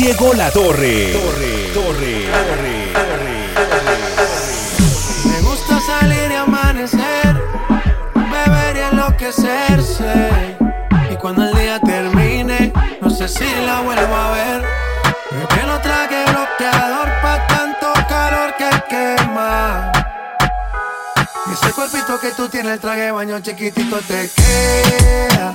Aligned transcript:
Diego 0.00 0.32
La 0.32 0.50
Torre. 0.50 1.12
Torre, 1.12 1.70
Torre, 1.74 2.24
Torre, 2.32 3.48
Me 5.26 5.40
gusta 5.42 5.78
salir 5.78 6.30
y 6.30 6.34
amanecer, 6.36 7.36
beber 8.14 8.76
y 8.76 8.80
enloquecerse. 8.92 10.30
Y 11.12 11.16
cuando 11.16 11.44
el 11.44 11.54
día 11.54 11.78
termine, 11.80 12.72
no 13.02 13.10
sé 13.10 13.28
si 13.28 13.44
la 13.66 13.82
vuelvo 13.82 14.16
a 14.16 14.30
ver. 14.30 14.64
Que 15.50 15.66
no 15.66 15.78
trague 15.82 16.24
bloqueador 16.30 17.08
pa' 17.20 17.46
tanto 17.46 17.92
calor 18.08 18.54
que 18.56 18.70
quema. 18.88 19.92
Y 21.46 21.52
ese 21.52 21.72
cuerpito 21.72 22.18
que 22.18 22.30
tú 22.30 22.48
tienes, 22.48 22.72
el 22.72 22.80
traje 22.80 23.10
baño 23.10 23.38
chiquitito 23.40 23.98
te 24.08 24.30
queda. 24.34 25.54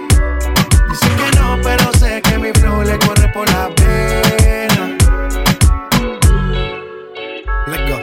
No, 1.51 1.61
pero 1.61 1.91
sé 1.99 2.21
que 2.21 2.37
mi 2.37 2.49
flow 2.53 2.81
le 2.81 2.97
corre 2.99 3.27
por 3.33 3.45
la 3.51 3.67
pena. 3.75 4.97
Let's 7.67 7.89
go. 7.89 7.99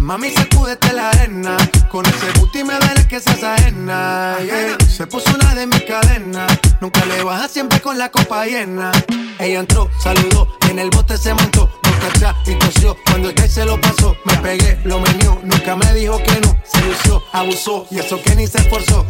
Mami, 0.00 0.30
sacúdete 0.32 0.92
la 0.92 1.10
arena. 1.10 1.56
Con 1.88 2.04
ese 2.04 2.32
booty 2.36 2.64
me 2.64 2.74
duele 2.74 3.06
que 3.06 3.20
seas 3.20 3.44
ajena. 3.44 4.38
yeah. 4.44 4.76
Se 4.88 5.06
puso 5.06 5.32
una 5.36 5.54
de 5.54 5.68
mis 5.68 5.82
cadenas. 5.82 6.50
Nunca 6.80 7.04
le 7.04 7.22
baja 7.22 7.46
siempre 7.46 7.80
con 7.80 7.96
la 7.96 8.10
copa 8.10 8.44
llena. 8.44 8.90
Ella 9.38 9.60
entró, 9.60 9.88
saludó, 10.02 10.48
y 10.66 10.72
en 10.72 10.80
el 10.80 10.90
bote 10.90 11.16
se 11.16 11.32
montó. 11.32 11.70
Atrás 12.08 12.34
y 12.44 12.56
tosió. 12.56 12.96
Cuando 13.06 13.28
el 13.28 13.34
que 13.36 13.46
se 13.46 13.64
lo 13.64 13.80
pasó, 13.80 14.16
me 14.24 14.36
pegué, 14.38 14.80
lo 14.82 14.98
menió. 14.98 15.40
Nunca 15.44 15.76
me 15.76 15.94
dijo 15.94 16.18
que 16.18 16.40
no. 16.40 16.58
Se 16.64 16.80
lució, 16.80 17.22
abusó. 17.32 17.86
Y 17.92 18.00
eso 18.00 18.20
que 18.20 18.34
ni 18.34 18.48
se 18.48 18.58
esforzó. 18.58 19.06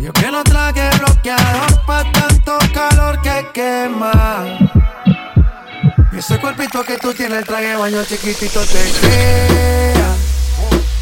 Yo 0.00 0.12
que 0.12 0.30
no 0.30 0.44
traje 0.44 0.88
bloqueador 0.98 1.84
pa' 1.84 2.04
tanto 2.12 2.56
calor 2.72 3.20
que 3.20 3.46
quema. 3.52 4.44
Ese 6.12 6.38
cuerpito 6.38 6.84
que 6.84 6.98
tú 6.98 7.12
tienes, 7.12 7.38
el 7.38 7.44
traje 7.44 7.74
baño 7.74 8.04
chiquitito 8.04 8.60
te 8.60 8.90
queda. 9.00 10.14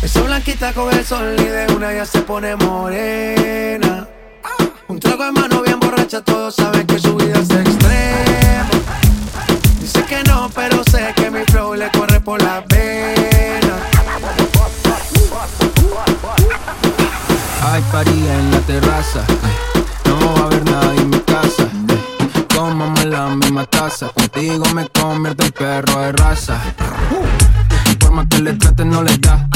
Esa 0.02 0.22
blanquita 0.22 0.72
con 0.72 0.92
el 0.94 1.04
sol 1.04 1.36
y 1.38 1.44
de 1.44 1.66
una 1.74 1.92
ya 1.92 2.06
se 2.06 2.20
pone 2.22 2.56
morena. 2.56 4.08
Un 4.88 4.98
trago 4.98 5.26
en 5.26 5.34
mano 5.34 5.62
bien 5.62 5.78
borracha, 5.78 6.22
todos 6.22 6.54
saben 6.54 6.86
que 6.86 6.98
su 6.98 7.16
vida 7.16 7.38
es 7.38 7.50
extrema. 7.50 8.68
Dice 9.80 10.04
que 10.04 10.22
no, 10.24 10.50
pero 10.54 10.82
sé 10.84 11.12
En 17.98 18.50
la 18.50 18.58
terraza. 18.60 19.20
eh. 19.20 19.82
No 20.04 20.34
va 20.34 20.40
a 20.42 20.44
haber 20.44 20.64
nadie 20.66 21.00
en 21.00 21.08
mi 21.08 21.18
casa. 21.20 21.62
eh. 21.62 22.44
Tómame 22.48 23.06
la 23.06 23.28
misma 23.30 23.64
taza. 23.64 24.08
Contigo 24.08 24.66
me 24.74 24.86
convierto 24.88 25.46
en 25.46 25.52
perro 25.52 26.00
de 26.02 26.12
raza. 26.12 26.60
Por 27.98 28.10
más 28.12 28.26
que 28.28 28.40
le 28.42 28.52
traten, 28.52 28.90
no 28.90 29.02
les 29.02 29.18
da. 29.22 29.48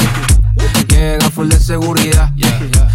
Llega 0.89 1.29
full 1.29 1.49
de 1.49 1.61
seguridad. 1.61 2.33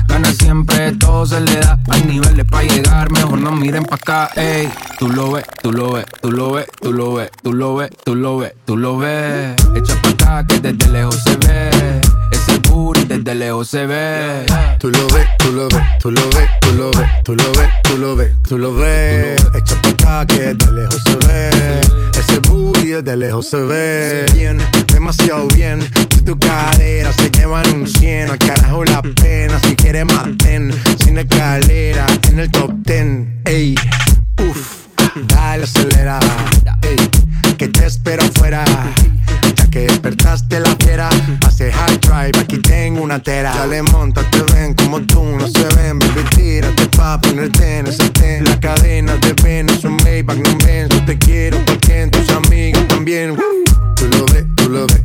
Gana 0.08 0.32
siempre, 0.34 0.94
todo 0.94 1.28
se 1.28 1.40
le 1.42 1.60
da. 1.60 1.78
Hay 1.92 2.02
niveles 2.06 2.46
para 2.46 2.64
llegar, 2.64 3.12
mejor 3.12 3.38
no 3.40 3.52
miren 3.52 3.86
pa' 3.86 3.98
acá. 3.98 4.30
Ey, 4.36 4.68
tú 4.98 5.10
lo 5.10 5.32
ves, 5.34 5.46
tú 5.62 5.72
lo 5.72 5.92
ves, 5.92 6.06
tú 6.24 6.32
lo 6.32 6.54
ves, 6.54 6.66
tú 6.82 6.92
lo 6.92 7.14
ves, 7.14 7.30
tú 7.44 7.54
lo 7.54 7.76
ves, 7.76 7.92
tú 8.04 8.16
lo 8.16 8.38
ves, 8.40 8.54
tú 8.66 8.78
lo 8.78 8.98
ves. 8.98 9.56
Echa 9.76 9.94
pa' 10.02 10.10
acá 10.10 10.48
que 10.48 10.60
desde 10.60 10.88
lejos 10.92 11.22
se 11.24 11.36
ve. 11.38 12.02
Ese 12.76 12.82
booty 12.82 13.06
desde 13.06 13.36
lejos 13.36 13.70
se 13.70 13.86
ve. 13.86 14.46
Tú 14.80 14.90
lo 14.90 15.08
ves, 15.08 15.26
tú 15.38 15.54
lo 15.54 15.70
ves, 15.70 15.86
tú 15.98 16.12
lo 16.12 16.30
ves, 16.30 16.50
tú 16.60 16.72
lo 16.74 16.92
ves, 16.92 17.10
tú 17.24 17.36
lo 17.36 17.54
ves, 17.54 17.70
tú 17.84 17.98
lo 17.98 18.16
ves, 18.18 18.32
tú 18.44 18.58
lo 18.58 18.76
ves. 18.76 19.42
Echa 19.56 19.82
pa' 19.82 20.20
acá 20.20 20.26
que 20.26 20.54
de 20.54 20.72
lejos 20.74 21.02
se 21.06 21.16
ve. 21.26 21.82
Ese 22.20 22.40
booty 22.40 23.02
de 23.02 23.16
lejos 23.16 23.50
se 23.50 23.62
ve. 23.62 24.26
Bien, 24.34 24.58
demasiado 24.88 25.48
bien. 25.56 25.80
Si 26.12 26.22
tu 26.22 26.38
cadera 26.38 27.14
se 27.14 27.30
llevan 27.32 27.66
un 27.74 27.88
100, 27.88 28.32
al 28.32 28.38
carajo 28.40 28.84
la 28.84 29.02
pena. 29.02 29.58
Si 29.62 29.74
quieres 29.78 30.06
maten, 30.06 30.74
sin 31.02 31.18
escalera, 31.18 32.06
en 32.28 32.40
el 32.42 32.52
top 32.52 32.72
10. 32.84 33.06
Ey, 33.46 33.76
uff, 34.50 34.88
dale 35.28 35.64
acelera. 35.64 36.20
Ey, 36.82 36.98
que 37.58 37.68
te 37.68 37.86
espero 37.86 38.24
afuera. 38.24 38.66
Ya 39.56 39.70
que 39.70 39.82
despertaste 39.82 40.60
la 40.60 40.76
fiera, 40.78 41.10
hace 41.46 41.72
high 41.72 41.98
drive, 42.00 42.40
aquí 42.40 42.58
tengo 42.58 43.02
una 43.02 43.20
tera. 43.20 43.54
Dale, 43.56 43.82
montate, 43.84 44.44
ven 44.54 44.74
como 44.74 45.02
tú 45.02 45.24
no 45.24 45.48
se 45.48 45.64
ven, 45.76 46.00
baby, 46.00 46.24
tírate 46.36 46.88
pa' 46.88 47.20
ponerte 47.22 47.80
en 47.80 47.88
ese 47.88 48.10
ten. 48.10 48.44
La 48.46 48.60
cadena 48.60 49.16
de 49.18 49.34
Venus, 49.44 49.84
un 49.84 49.98
Maybach, 49.98 50.38
no 50.38 50.58
ven, 50.66 50.90
yo 50.90 51.06
te 51.06 51.18
quiero 51.18 51.58
porque 51.66 52.08
tus 52.08 52.30
amigos 52.30 52.88
también. 52.88 53.36
Tú 53.96 54.08
lo 54.08 54.26
ves, 54.26 54.46
tú 54.56 54.70
lo 54.70 54.86
ves, 54.88 55.04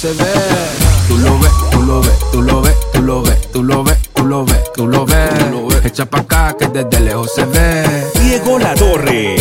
se 0.00 0.14
ve. 0.14 0.24
Tú 1.08 1.18
lo 1.18 1.38
ves, 1.38 1.52
tú 1.70 1.82
lo 1.82 2.00
ves, 2.00 2.18
tú 2.32 2.42
lo 2.42 2.62
ves, 2.62 2.74
tú 2.90 3.02
lo 3.02 3.22
ves, 3.22 3.52
tú 3.52 3.62
lo 3.62 3.84
ves, 3.84 3.98
tú 4.14 4.24
lo 4.24 4.46
ves, 4.46 4.72
tú 4.72 4.86
lo 4.86 5.04
ves. 5.04 5.84
Echa 5.84 6.06
pa' 6.06 6.20
acá 6.20 6.56
que 6.58 6.68
desde 6.68 7.00
lejos 7.00 7.30
se 7.34 7.44
ve. 7.44 8.06
Diego 8.14 8.58
La 8.58 8.74
Torre. 8.74 9.36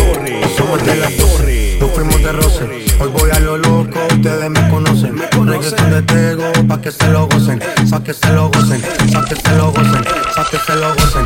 Somos 0.58 0.84
de 0.84 0.98
la 0.98 1.08
Torre. 1.12 1.78
Nos 1.80 1.92
fuimos 1.92 2.22
de 2.22 2.32
roce, 2.34 2.66
hoy 3.00 3.10
voy 3.18 3.32
a 3.32 3.40
lo 3.40 3.58
loco, 3.58 4.00
ustedes 4.12 4.50
me 4.50 4.70
conocen. 4.70 5.18
Reggaeton 5.18 5.92
de 5.92 6.02
Tego, 6.02 6.52
pa' 6.68 6.82
que 6.82 6.92
se 6.92 7.08
lo 7.08 7.28
gocen, 7.28 7.62
sa' 7.90 8.04
que 8.04 8.14
se 8.14 8.30
lo 8.30 8.50
gocen, 8.50 8.82
sa' 9.10 9.24
que 9.24 9.36
se 9.36 9.56
lo 9.56 9.72
gocen, 9.72 10.04
sa' 10.36 10.46
que 10.52 10.58
se 10.58 10.76
lo 10.76 10.94
gocen, 10.94 11.26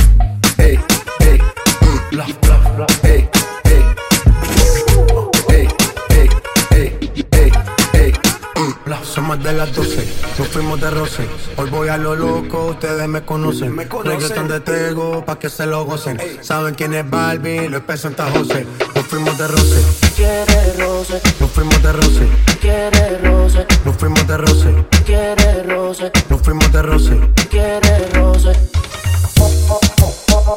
Más 9.31 9.43
de 9.45 9.53
las 9.53 9.73
12, 9.73 10.05
nos 10.37 10.47
fuimos 10.49 10.81
de 10.81 10.89
roce. 10.89 11.25
Hoy 11.55 11.69
voy 11.69 11.87
a 11.87 11.95
lo 11.95 12.15
loco, 12.15 12.65
ustedes 12.65 13.07
me 13.07 13.21
conocen. 13.23 13.73
Me 13.73 13.85
Reggaeton 13.85 14.49
de 14.49 14.59
Tego, 14.59 15.23
pa' 15.23 15.39
que 15.39 15.49
se 15.49 15.65
lo 15.65 15.85
gocen. 15.85 16.19
Saben 16.41 16.75
quién 16.75 16.93
es 16.93 17.09
Barbie, 17.09 17.69
lo 17.69 17.77
es 17.77 18.01
Santa 18.01 18.29
José. 18.29 18.67
Nos 18.93 19.05
fuimos 19.05 19.37
de 19.37 19.47
roce. 19.47 19.85
Quiere 20.17 20.73
roce. 20.73 21.21
Nos 21.39 21.49
fuimos 21.49 21.81
de 21.81 21.93
roce. 21.93 22.27
Quiere 22.59 23.17
roce. 23.19 23.65
Nos 23.85 23.95
fuimos 23.95 24.27
de 24.27 24.37
roce. 24.37 24.85
Quiere 25.05 25.63
roce. 25.63 26.11
Nos 26.29 26.41
fuimos 26.41 26.71
de 26.73 26.81
roce. 26.81 27.19
Quiere 27.49 28.09
roce. 28.13 28.51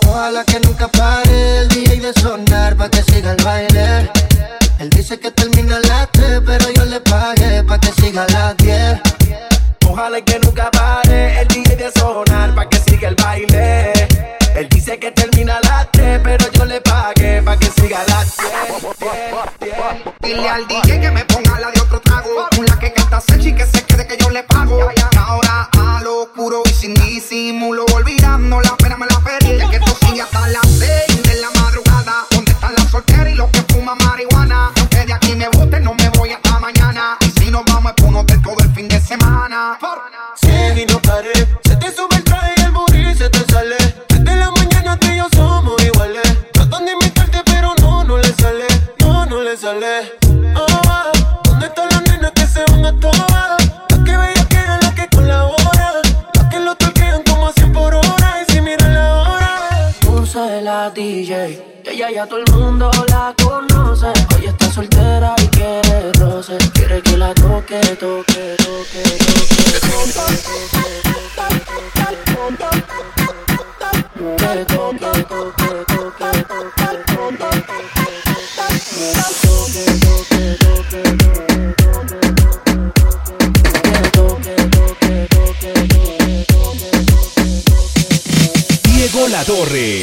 Ojalá 0.09 0.45
que 0.45 0.59
nunca 0.59 0.89
pare 0.89 1.59
el 1.59 1.69
DJ 1.69 2.01
de 2.01 2.13
sonar 2.13 2.77
pa' 2.77 2.91
que 2.91 3.03
siga 3.05 3.37
el 3.37 3.45
baile. 3.45 4.11
Él 4.79 4.91
dice 4.91 5.19
que 5.19 5.31
termina 5.31 5.77
a 5.77 5.81
las 5.81 6.11
3, 6.13 6.43
pero 6.45 6.71
yo 6.71 6.85
le 6.85 7.01
pagué 7.01 7.63
pa' 7.65 7.79
que 7.79 7.93
siga 8.01 8.25
a 8.25 8.33
las 8.33 8.57
10. 8.57 9.01
Ojalá 9.89 10.21
que 10.21 10.39
nunca 10.41 10.71
pare 10.71 11.41
el 11.41 11.49
DJ 11.49 11.77
de 11.77 11.93
sonar 11.93 12.55
pa' 12.55 12.69
que 12.69 12.79
siga 12.79 13.09
el 13.09 13.15
baile. 13.15 13.93
Él 14.57 14.69
dice 14.69 14.99
que 14.99 15.11
termina 15.13 15.57
a 15.57 15.61
las 15.61 15.93
3, 15.93 16.21
pero 16.23 16.51
yo 16.53 16.65
le 16.65 16.81
pagué 16.81 17.43
pa' 17.43 17.57
que 17.57 17.71
siga 17.81 18.01
a 18.01 18.09
las 18.09 18.37
10. 19.61 19.73
Dile 20.21 20.49
al 20.49 20.67
DJ 20.67 21.01
que 21.01 21.11
me 21.11 21.25
ponga 21.25 21.61
la 21.61 21.71
de 21.71 21.81
otro 21.81 22.01
trago. 22.01 22.49
Una 22.59 22.79
que 22.79 22.93
canta 22.93 23.21
Sechi 23.21 23.53
que 23.55 23.67
se 23.67 23.83
quede 23.85 24.07
que 24.07 24.17
yo 24.17 24.31
le 24.31 24.43
pago. 24.43 24.91
Y 24.97 25.19
ahora 25.19 25.69
a 25.79 26.01
lo 26.03 26.33
puro 26.35 26.63
y 26.65 26.73
sin 26.73 26.95
disimulo. 26.95 27.85
Sale. 50.55 50.79
Ah, 50.89 51.13
¿Dónde 51.45 51.67
están 51.67 51.89
las 51.91 52.03
nenas 52.03 52.33
que 52.33 52.47
se 52.47 52.65
van 52.71 52.85
a 52.85 52.93
todas? 53.01 53.73
Las 53.91 53.99
que 54.05 54.17
bellas 54.17 54.47
que 54.47 54.57
eran 54.57 54.81
las 54.81 54.95
que 54.95 55.09
colaboran. 55.09 56.03
Las 56.35 56.49
que 56.51 56.61
lo 56.61 56.75
toquean 56.77 57.23
como 57.25 57.49
a 57.49 57.53
100 57.53 57.73
por 57.73 57.95
hora. 57.95 58.43
Y 58.43 58.53
si 58.53 58.61
miran 58.61 58.95
la 58.95 59.15
hora. 59.21 59.91
Puse 60.01 60.63
la 60.63 60.91
DJ. 60.91 61.83
Y 61.85 61.89
ella 61.89 62.11
ya 62.11 62.27
todo 62.27 62.39
el 62.39 62.53
mundo 62.53 62.91
la 63.09 63.35
conoce. 63.43 64.13
Hoy 64.37 64.47
está 64.47 64.71
soltera 64.71 65.35
y 65.43 65.47
quiere 65.49 66.13
roce. 66.15 66.57
Quiere 66.73 67.03
que 67.03 67.17
la 67.17 67.35
toque, 67.35 67.81
toque, 67.97 68.57
toque, 68.57 69.03
toque. 69.03 69.75
toque, 69.75 70.25
toque, 74.65 74.65
toque, 74.65 74.65
toque, 74.65 75.25
toque, 75.25 75.85
toque, 75.87 76.45
toque. 76.45 76.74
Diego 88.83 89.29
La 89.29 89.45
Torre. 89.45 90.03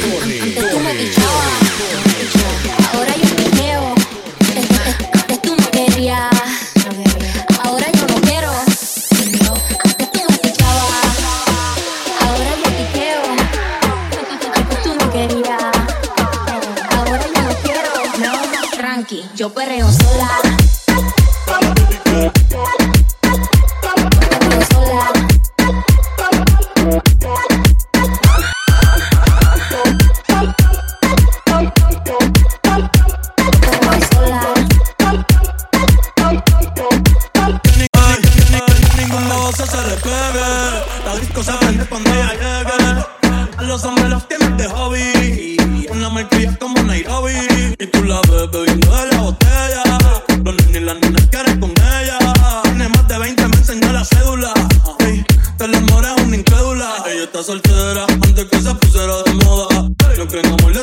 Cédula. 54.32 54.54
Ey, 55.00 55.24
del 55.58 55.74
es 55.74 56.22
una 56.24 56.36
incrédula. 56.36 57.04
Ella 57.06 57.24
está 57.24 57.42
soltera 57.42 58.06
antes 58.08 58.44
que 58.46 58.60
se 58.60 58.74
pusiera 58.74 59.22
de 59.22 59.34
moda. 59.44 59.88
Lo 60.16 60.28
que 60.28 60.40
en 60.40 60.46
amor 60.46 60.81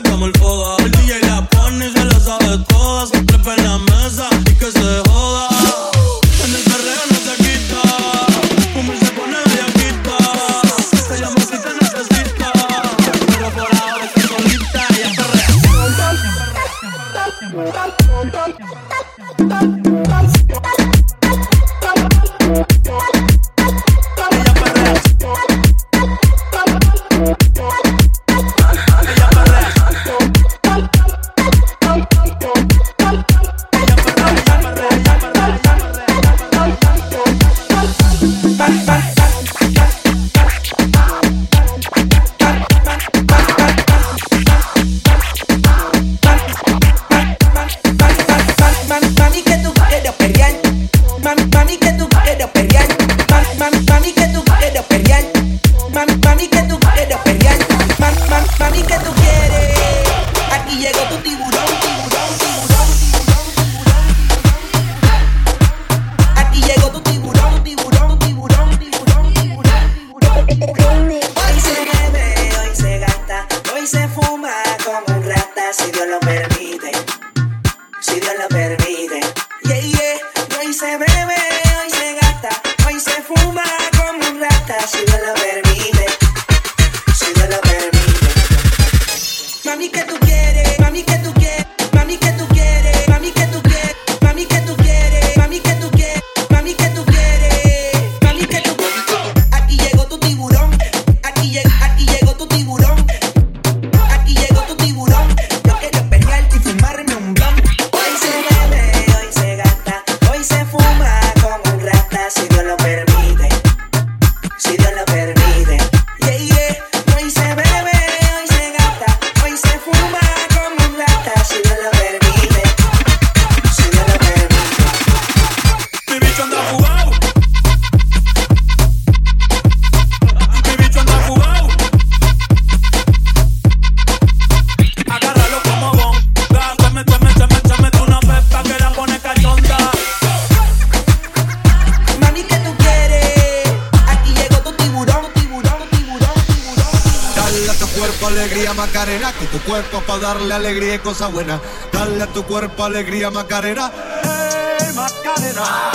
cuerpo 149.70 150.02
para 150.02 150.20
darle 150.20 150.52
alegría 150.52 150.96
y 150.96 151.00
cosas 151.00 151.32
buenas. 151.32 151.62
Dale 151.94 152.24
a 152.24 152.28
tu 152.28 152.44
cuerpo 152.44 152.86
alegría 152.86 153.30
Macarena. 153.30 153.92
Hey, 154.24 154.94
Macarena. 154.96 155.92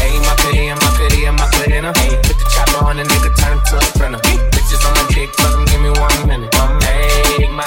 Hey, 0.00 0.18
Macarena, 0.26 0.74
Macarena, 0.74 1.32
Macarena. 1.32 1.92
Hey, 1.94 2.18
put 2.24 2.36
the 2.36 2.44
chopper 2.50 2.84
on 2.84 2.96
the 2.96 3.04
nigga, 3.04 3.30
turn 3.36 3.62
to 3.70 3.76
a 3.76 3.82
sprinter. 3.82 4.18
Bitches 4.18 4.84
on 4.84 4.94
my 4.94 5.14
dick, 5.14 5.30
tell 5.36 5.52
them 5.52 5.64
give 5.66 5.80
me 5.80 5.90
one 5.90 6.26
minute. 6.26 6.54
Hey, 6.82 7.48
Macarena. 7.48 7.63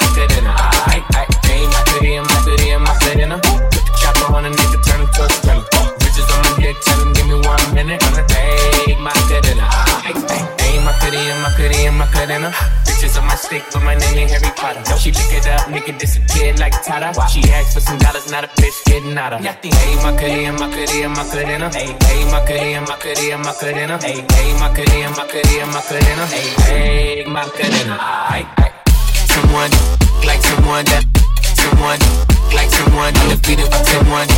Macarena. 11.98 12.50
Bitches 12.86 13.18
on 13.18 13.26
my 13.26 13.34
stick, 13.34 13.64
but 13.72 13.82
my 13.82 13.94
name 13.94 14.18
ain't 14.18 14.30
Harry 14.30 14.52
Potter. 14.54 14.80
She 14.96 15.10
pick 15.10 15.34
it 15.34 15.46
up, 15.48 15.68
make 15.70 15.88
it 15.88 15.98
disappear 15.98 16.54
like 16.56 16.72
Tata. 16.86 17.10
She 17.26 17.42
asked 17.50 17.74
for 17.74 17.80
some 17.80 17.98
dollars, 17.98 18.30
not 18.30 18.44
a 18.44 18.48
bitch 18.54 18.78
getting 18.86 19.18
out 19.18 19.32
of. 19.32 19.40
Hey, 19.42 19.96
Macarena, 20.02 20.52
Macarena, 20.52 21.08
Macarena. 21.10 21.68
Hey, 21.74 21.96
hey, 22.06 22.24
Macarena, 22.30 22.80
Macarena, 22.86 23.38
Macarena. 23.38 23.98
Hey, 23.98 24.24
hey, 24.30 24.52
Macarena, 24.62 25.10
Macarena, 25.10 25.66
Macarena. 25.66 26.24
Hey, 26.26 26.46
hey, 26.62 27.24
Macarena. 27.26 27.96
Hey, 28.30 28.46
hey. 28.58 28.72
Someone 29.34 29.70
like 30.22 30.42
someone 30.42 30.84
that, 30.86 31.04
someone 31.58 31.98
like 32.54 32.70
someone 32.70 33.12
undefeated 33.26 33.70
by 33.70 33.82
someone 33.82 34.28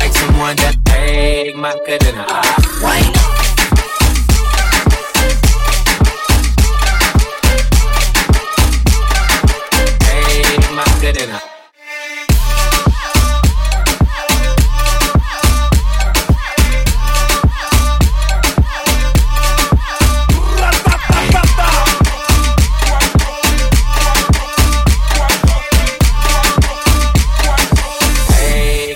like 0.00 0.12
someone 0.16 0.56
that. 0.56 0.76
Hey, 0.88 1.52
Macarena. 1.54 2.24
Ah. 2.28 2.42
Why? 2.80 3.41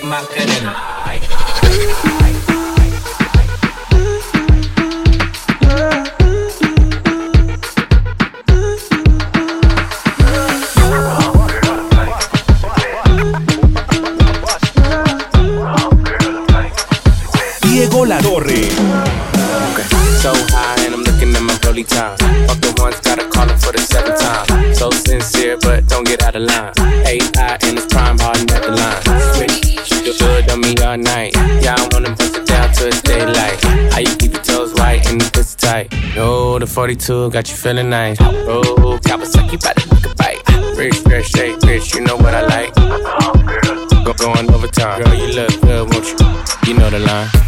Macarena. 0.07 0.73
42 36.77 37.31
got 37.31 37.49
you 37.49 37.55
feeling 37.55 37.89
nice. 37.89 38.17
Oh, 38.21 38.99
Kawasaki 39.01 39.59
by 39.59 39.73
the 39.73 39.87
look 39.95 40.05
a 40.05 40.13
bite. 40.13 40.77
Rich, 40.77 40.99
fresh, 40.99 41.29
shake, 41.31 41.59
rich, 41.63 41.95
you 41.95 42.01
know 42.01 42.15
what 42.17 42.35
I 42.35 42.45
like. 42.45 42.75
Go 44.05 44.13
going 44.13 44.53
overtime. 44.53 45.01
Girl, 45.01 45.15
you 45.15 45.33
look 45.33 45.59
good, 45.59 45.91
won't 45.91 46.05
you? 46.05 46.71
You 46.71 46.77
know 46.77 46.91
the 46.91 46.99
line. 46.99 47.46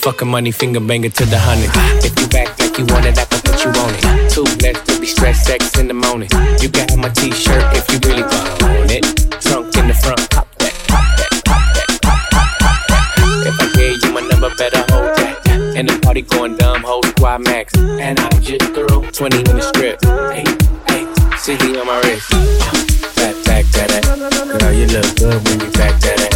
Fucking 0.00 0.28
money, 0.28 0.50
finger 0.50 0.80
banger 0.80 1.10
to 1.10 1.26
the 1.26 1.38
hundred. 1.38 1.68
If 2.02 2.18
you 2.18 2.26
back 2.28 2.58
like 2.58 2.78
you 2.78 2.86
want 2.86 3.04
it, 3.04 3.18
I 3.18 3.24
can 3.26 3.40
put 3.44 3.60
you 3.62 3.70
on 3.84 3.92
it. 3.92 4.30
Two 4.32 4.48
legs 4.64 4.80
to 4.88 4.98
be 4.98 5.06
stressed, 5.06 5.44
sex 5.44 5.78
in 5.78 5.88
the 5.88 5.94
morning. 5.94 6.30
You 6.56 6.72
have 6.72 6.96
my 6.96 7.10
t-shirt 7.10 7.60
if 7.76 7.84
you 7.92 8.00
really 8.08 8.22
want 8.24 8.88
it. 8.88 9.04
Trunk 9.44 9.76
in 9.76 9.88
the 9.88 9.94
front, 9.94 10.24
pop 10.30 10.48
that, 10.56 10.72
pop 10.88 11.04
that, 11.20 11.30
pop 11.44 11.64
that, 11.76 12.00
pop, 12.00 12.30
pop, 12.32 12.48
pop 12.64 12.80
that. 12.88 13.44
If 13.44 13.60
I 13.60 13.68
gave 13.76 14.02
you 14.02 14.12
my 14.16 14.24
number, 14.24 14.48
better 14.56 14.80
hold 14.88 15.12
that. 15.20 15.76
And 15.76 15.86
the 15.86 15.98
party 16.00 16.22
going 16.22 16.56
dumb, 16.56 16.82
whole 16.82 17.02
squad 17.02 17.44
max. 17.44 17.76
And 17.76 18.18
I 18.18 18.28
just 18.40 18.72
threw 18.72 19.04
20 19.04 19.36
in 19.36 19.44
the 19.52 19.60
strip. 19.60 20.00
Hey, 20.32 20.48
hey, 20.88 21.04
CD 21.36 21.76
on 21.78 21.86
my 21.86 22.00
wrist. 22.08 22.30
Back, 23.20 23.36
back 23.44 23.64
that 23.76 24.00
ass. 24.00 24.08
Girl, 24.48 24.72
you 24.72 24.86
look 24.88 25.08
good 25.20 25.44
when 25.44 25.60
you 25.60 25.70
back 25.76 26.00
that 26.00 26.20
ass. 26.24 26.29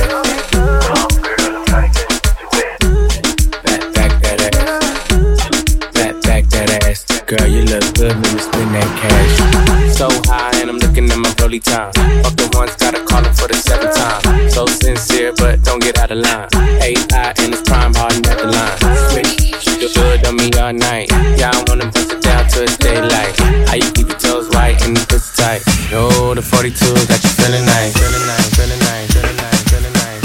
42, 26.64 27.06
got 27.06 27.22
you 27.22 27.28
feeling 27.28 27.66
nice. 27.66 27.92
Feeling 27.92 28.26
nice, 28.26 28.48
feeling 28.56 28.78
nice, 28.78 29.12
feeling 29.12 29.36
nice, 29.36 29.64
feeling 29.68 29.92
nice. 29.92 30.24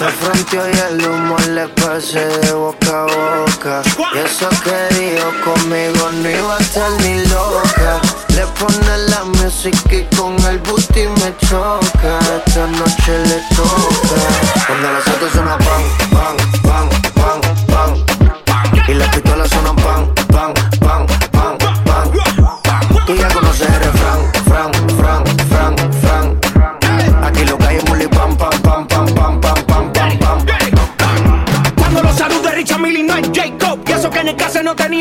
La 0.00 0.08
frente 0.08 0.56
y 0.56 0.78
el 0.78 1.06
humo 1.06 1.36
le 1.50 1.68
pase 1.68 2.26
de 2.26 2.52
boca 2.54 3.02
a 3.02 3.06
boca 3.06 3.82
Y 4.14 4.18
eso 4.18 4.48
que 4.64 4.94
dijo 4.96 5.30
conmigo 5.44 6.10
no 6.10 6.28
iba 6.28 6.56
a 6.56 6.58
estar 6.58 6.90
ni 7.02 7.24
loca 7.26 8.00
Le 8.30 8.44
pone 8.58 8.98
la 9.10 9.22
música 9.22 9.94
y 9.94 10.04
con 10.16 10.36
el 10.44 10.58
booty 10.58 11.06
me 11.06 11.32
choca 11.46 12.18
Esta 12.44 12.66
noche 12.66 13.18
le 13.28 13.40
toca 13.54 14.18
Cuando 14.66 14.92
las 14.92 15.06
otras 15.06 15.32
suena 15.32 15.56
pan, 15.58 15.82
pan 16.10 16.61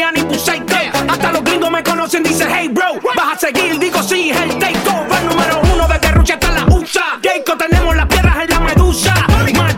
ni 0.10 0.40
psycho 0.40 0.76
Hasta 1.08 1.32
los 1.32 1.44
gringos 1.44 1.70
me 1.70 1.84
conocen, 1.84 2.24
dice 2.24 2.48
hey 2.50 2.70
bro 2.70 3.00
Vas 3.16 3.36
a 3.36 3.38
seguir, 3.38 3.78
digo 3.78 4.02
sí, 4.02 4.32
el 4.32 4.58
takeover 4.58 5.24
número 5.24 5.62
uno 5.74 5.88
desde 5.88 6.12
Rucha 6.12 6.34
hasta 6.36 6.52
la 6.52 6.66
USA. 6.66 7.20
Jacob, 7.22 7.58
tenemos 7.58 7.96
las 7.96 8.08
piedras 8.08 8.38
en 8.44 8.50
la 8.50 8.60
medusa. 8.62 9.14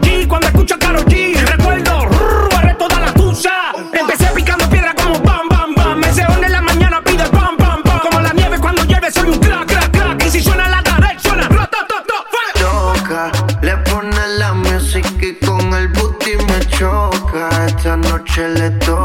G 0.02 0.28
cuando 0.28 0.48
escucho 0.48 0.76
a 0.76 0.80
Karol 0.80 1.06
G 1.06 1.36
Recuerdo, 1.36 2.06
rrr, 2.06 2.78
toda 2.78 3.00
la 3.00 3.14
tusa. 3.14 3.52
Empecé 3.92 4.28
picando 4.34 4.70
piedra 4.70 4.94
como 4.96 5.20
bam, 5.20 5.50
bam, 5.50 5.76
bam. 5.76 6.00
Me 6.00 6.14
se 6.14 6.22
en 6.22 6.52
la 6.52 6.62
mañana 6.62 7.02
pide 7.04 7.28
bam, 7.30 7.58
bam, 7.58 7.82
bam. 7.84 8.00
Como 8.00 8.20
la 8.22 8.32
nieve 8.34 8.60
cuando 8.60 8.84
llueve 8.84 9.12
soy 9.12 9.30
un 9.30 9.40
crack, 9.40 9.66
crack, 9.68 9.92
crack. 9.92 10.26
Y 10.26 10.30
si 10.30 10.42
suena 10.42 10.70
la 10.70 10.82
tarde, 10.84 11.18
suena 11.22 11.48
rotototo, 11.50 12.14
Toca, 12.56 13.32
le 13.62 13.76
pone 13.78 14.28
la 14.38 14.54
música 14.54 15.10
y 15.22 15.36
con 15.46 15.74
el 15.74 15.88
booty 15.90 16.38
me 16.48 16.60
choca. 16.68 17.50
Esta 17.66 17.98
noche 17.98 18.50
le 18.50 18.70
toca. 18.72 19.03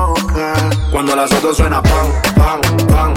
Cuando 0.99 1.15
las 1.15 1.33
otras 1.33 1.57
suena 1.57 1.81
pam, 1.81 2.09
pam, 2.35 2.61
pam. 2.89 3.08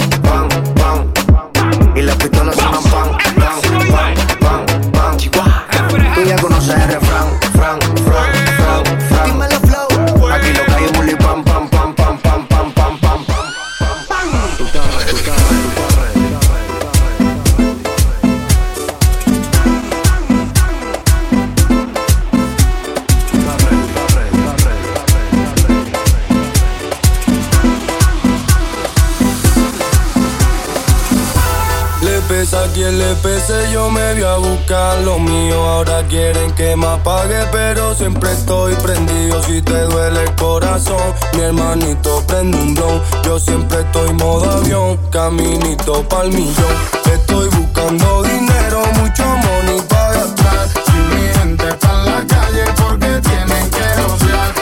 EPC 33.24 33.72
yo 33.72 33.92
me 33.92 34.14
voy 34.14 34.24
a 34.24 34.38
buscar 34.38 34.98
lo 35.02 35.20
mío. 35.20 35.56
Ahora 35.64 36.04
quieren 36.08 36.52
que 36.54 36.76
me 36.76 36.88
apague, 36.88 37.46
pero 37.52 37.94
siempre 37.94 38.32
estoy 38.32 38.74
prendido. 38.76 39.44
Si 39.44 39.62
te 39.62 39.80
duele 39.82 40.24
el 40.24 40.36
corazón, 40.36 41.14
mi 41.34 41.42
hermanito 41.42 42.24
prende 42.26 42.58
un 42.58 42.74
blon. 42.74 43.02
Yo 43.24 43.40
siempre 43.40 43.82
estoy 43.82 44.14
modo 44.16 44.50
avión, 44.50 44.98
caminito 45.12 46.08
pa'l 46.10 46.30
millón. 46.30 46.76
Estoy 47.14 47.48
buscando 47.50 48.24
dinero, 48.24 48.82
mucho 48.96 49.24
money 49.24 49.82
para 49.88 50.14
gastar. 50.14 50.68
Si 50.86 51.16
mi 51.16 51.28
gente 51.40 51.70
está 51.70 51.92
en 51.92 52.06
la 52.06 52.26
calle, 52.26 52.64
porque 52.76 53.22
tienen 53.22 53.70
que 53.70 53.96
rociar. 54.02 54.61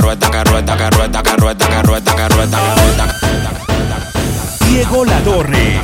Rueda, 0.00 0.30
que 0.30 0.44
rueda, 0.44 0.76
que 0.76 0.90
rueda, 0.90 1.22
que 1.22 2.28
rueda. 2.28 2.60
Diego 4.66 5.04
La 5.04 5.18
Torre. 5.20 5.80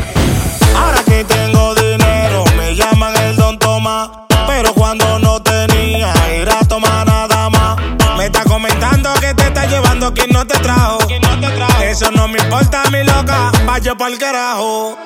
Ahora 0.77 1.03
que 1.05 1.25
tengo 1.25 1.75
dinero, 1.75 2.45
me 2.57 2.75
llaman 2.75 3.17
el 3.17 3.37
Don 3.37 3.59
Tomás. 3.59 4.11
Pero 4.47 4.73
cuando 4.75 5.19
no 5.19 5.43
tenía, 5.43 6.13
ir 6.41 6.49
a 6.49 6.61
tomar 6.67 7.07
nada 7.07 7.51
más. 7.51 7.77
Me 8.17 8.27
está 8.27 8.45
comentando 8.45 9.13
que 9.15 9.35
te 9.35 9.47
está 9.49 9.67
llevando 9.67 10.13
quien 10.15 10.31
no 10.31 10.47
te 10.47 10.59
trajo. 10.59 10.99
Eso 11.83 12.11
no 12.11 12.29
me 12.29 12.39
importa, 12.39 12.85
mi 12.91 13.05
loca. 13.05 13.53
Vaya 13.67 13.95
pa'l 13.95 14.19
carajo. 14.19 14.97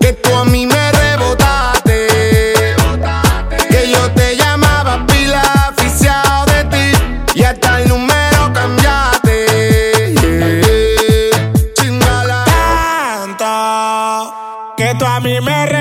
que 0.00 0.12
tú 0.14 0.34
a 0.34 0.44
mí 0.44 0.66
me 0.66 0.87
primer 15.28 15.77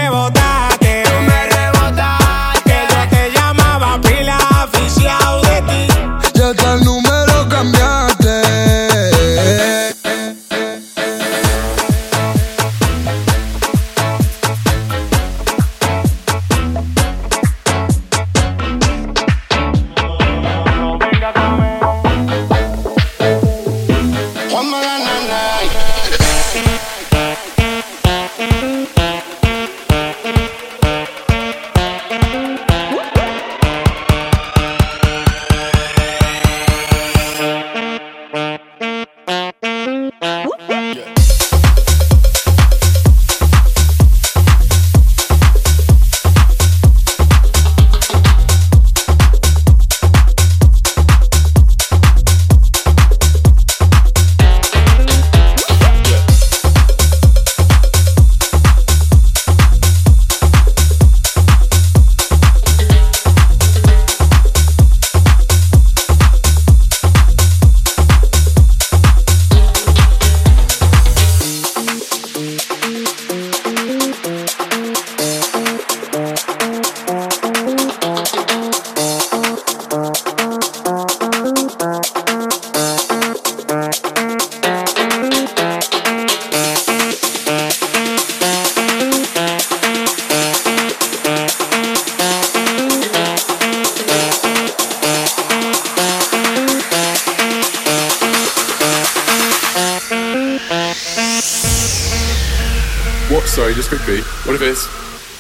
this 103.90 104.00
could 104.00 104.08
be. 104.08 104.22
What 104.46 104.56
if 104.56 104.62
it's. 104.62 104.88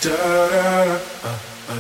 Da, 0.01 0.15
da, 0.15 0.85
da, 0.85 0.99
uh, 1.23 1.39
uh, 1.69 1.79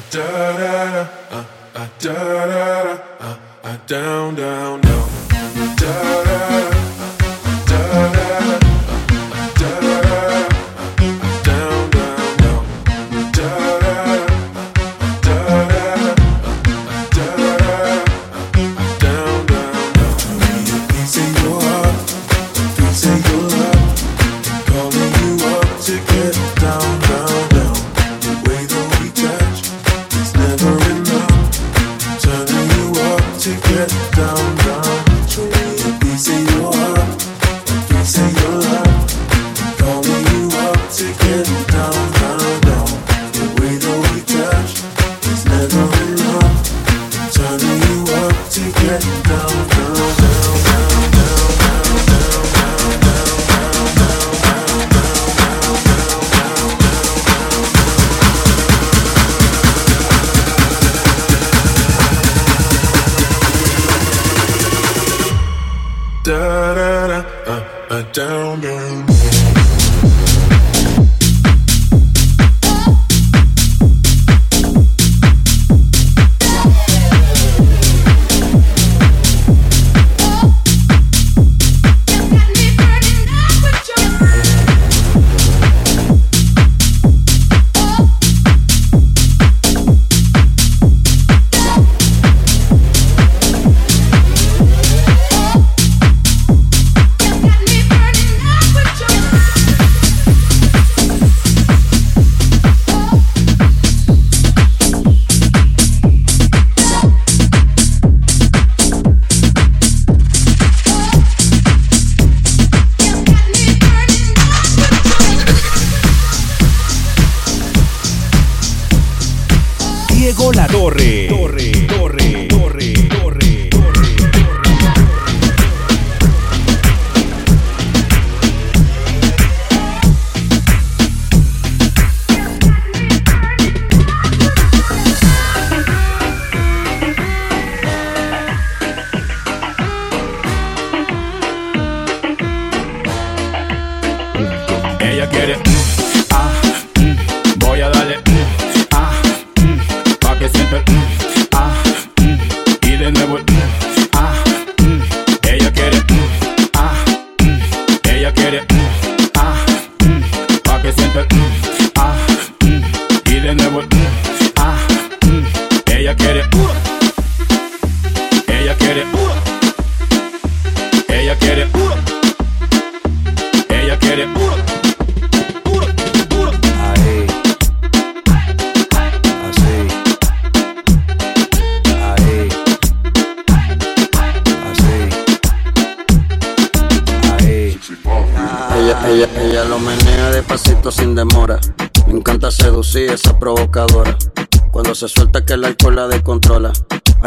Torre, 120.67 121.27
Torre, 121.27 121.71
Torre, 121.87 122.47
Torre, 122.47 122.96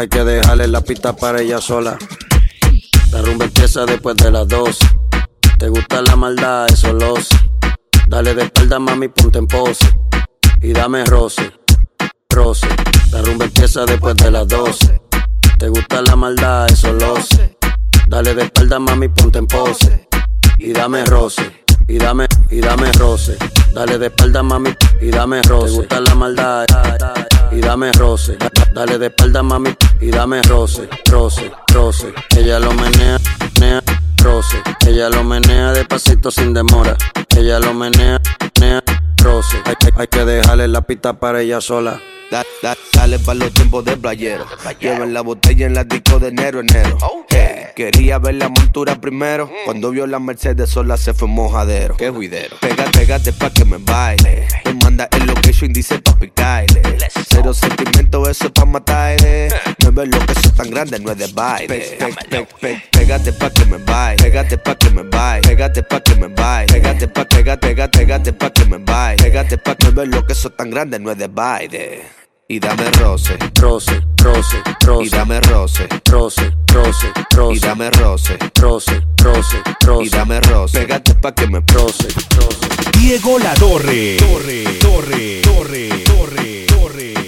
Hay 0.01 0.07
que 0.07 0.23
dejarle 0.23 0.67
la 0.67 0.81
pista 0.81 1.15
para 1.15 1.41
ella 1.41 1.61
sola. 1.61 1.95
La 3.11 3.21
rumba 3.21 3.45
empieza 3.45 3.85
después 3.85 4.15
de 4.17 4.31
las 4.31 4.47
dos. 4.47 4.79
Te 5.59 5.69
gusta 5.69 6.01
la 6.01 6.15
maldad, 6.15 6.65
eso 6.73 6.91
lo 6.91 7.17
sé. 7.17 7.37
Dale 8.07 8.33
de 8.33 8.45
espalda, 8.45 8.79
mami, 8.79 9.09
ponte 9.09 9.37
en 9.37 9.45
pose. 9.45 9.85
Y 10.59 10.73
dame 10.73 11.05
roce, 11.05 11.51
roce. 12.31 12.67
La 13.11 13.21
rumba 13.21 13.45
empieza 13.45 13.85
después 13.85 14.15
de 14.15 14.31
las 14.31 14.47
12. 14.47 15.01
Te 15.59 15.69
gusta 15.69 16.01
la 16.01 16.15
maldad, 16.15 16.71
eso 16.71 16.91
lo 16.93 17.21
sé. 17.21 17.55
Dale 18.07 18.33
de 18.33 18.45
espalda, 18.45 18.79
mami, 18.79 19.07
ponte 19.09 19.37
en 19.37 19.45
pose. 19.45 20.07
Y 20.57 20.73
dame 20.73 21.05
roce, 21.05 21.63
y 21.87 21.99
dame, 21.99 22.25
y 22.49 22.59
dame 22.59 22.91
roce. 22.93 23.37
Dale 23.71 23.99
de 23.99 24.07
espalda, 24.07 24.41
mami, 24.41 24.73
y 24.99 25.11
dame 25.11 25.43
roce. 25.43 25.73
Te 25.73 25.77
gusta 25.77 25.99
la 25.99 26.15
maldad, 26.15 26.65
y 27.51 27.59
dame 27.61 27.91
roce. 27.93 28.37
Dale 28.73 28.97
de 28.97 29.07
espalda, 29.07 29.43
mami, 29.43 29.75
y 29.99 30.11
dame 30.11 30.41
roce, 30.43 30.87
roce, 31.09 31.51
roce. 31.73 32.13
Ella 32.37 32.59
lo 32.59 32.73
menea, 32.73 33.17
menea, 33.59 33.83
roce. 34.23 34.61
Ella 34.87 35.09
lo 35.09 35.23
menea 35.23 35.71
despacito 35.73 36.31
sin 36.31 36.53
demora. 36.53 36.95
Ella 37.35 37.59
lo 37.59 37.73
menea, 37.73 38.19
menea, 38.59 38.83
roce. 39.17 39.57
Hay, 39.65 39.75
hay- 39.97 40.07
que 40.07 40.25
dejarle 40.25 40.67
la 40.67 40.81
pista 40.81 41.13
para 41.19 41.41
ella 41.41 41.61
sola. 41.61 41.99
Da- 42.31 42.45
da- 42.63 42.77
dale 42.93 43.19
pa' 43.19 43.33
los 43.33 43.53
tiempos 43.53 43.83
de 43.83 43.97
playero. 43.97 44.45
Lleven 44.79 45.13
la 45.13 45.19
botella 45.21 45.65
en 45.65 45.73
la 45.73 45.83
disco 45.83 46.17
de 46.17 46.29
enero, 46.29 46.61
enero. 46.61 46.97
Hey, 47.29 47.65
quería 47.75 48.19
ver 48.19 48.35
la 48.35 48.47
montura 48.47 48.95
primero. 49.01 49.51
Cuando 49.65 49.91
vio 49.91 50.07
la 50.07 50.17
Mercedes 50.19 50.69
sola 50.69 50.95
se 50.95 51.13
fue 51.13 51.27
mojadero. 51.27 51.97
Qué 51.97 52.09
juidero. 52.09 52.55
Pégate, 52.61 52.91
pégate 52.97 53.33
pa' 53.33 53.49
que 53.49 53.65
me 53.65 53.77
baile. 53.79 54.47
Me 54.63 54.73
manda 54.75 55.09
el 55.11 55.25
location, 55.25 55.73
dice 55.73 55.99
pa' 55.99 56.15
picarle. 56.17 56.81
Cero 57.29 57.53
sentimiento, 57.53 58.27
eso 58.29 58.45
es 58.45 58.51
pa' 58.51 58.65
matarle. 58.65 59.49
No 59.83 59.89
es 59.89 59.93
ver 59.95 60.07
lo 60.07 60.25
que 60.25 60.33
soy 60.35 60.51
tan 60.51 60.69
grande, 60.69 60.99
no 60.99 61.11
es 61.11 61.17
de 61.17 61.27
baile. 61.33 61.97
Pégate 62.91 63.33
pa' 63.33 63.49
que 63.49 63.65
me 63.65 63.77
baile. 63.79 64.23
Pégate 64.23 64.57
pa' 64.57 64.75
que 64.75 64.89
me 64.89 65.03
baile. 65.03 65.41
Pégate 65.49 65.83
pa' 65.83 65.99
que 66.01 66.15
me 66.15 66.27
baile. 66.29 66.67
Pégate 66.73 67.07
pa' 67.09 67.25
pégate, 67.25 67.57
pégate, 67.67 67.99
pégate 67.99 68.31
pa' 68.33 68.49
que 68.51 68.65
me 68.65 68.77
baile. 68.77 69.21
Pégate 69.21 69.57
pa' 69.57 69.75
que 69.75 69.89
ver 69.89 70.07
lo 70.07 70.25
que 70.25 70.33
soy 70.33 70.51
tan 70.57 70.69
grande, 70.69 70.97
no 70.97 71.11
es 71.11 71.17
de 71.17 71.27
baile. 71.27 72.20
Y 72.51 72.59
dame 72.59 72.91
roce, 72.99 73.37
roce, 73.61 74.01
roce, 74.21 74.61
roce. 74.85 75.05
Y 75.05 75.09
dame 75.09 75.39
roce, 75.39 75.87
roce, 76.11 76.51
roce, 76.73 77.13
roce. 77.33 77.55
Y 77.55 77.59
dame 77.59 77.89
roce, 77.91 78.37
roce, 78.59 79.01
roce, 79.23 79.63
roce. 79.85 80.05
Y 80.05 80.09
dame 80.09 80.41
roce. 80.41 80.81
Pégate 80.81 81.15
pa' 81.15 81.33
que 81.33 81.47
me 81.47 81.63
roce, 81.73 82.09
roce. 82.35 82.99
Diego 82.99 83.39
La 83.39 83.53
Torre. 83.53 84.17
Torre, 84.17 84.63
Torre, 84.81 85.41
Torre, 85.41 86.03
Torre. 86.03 87.20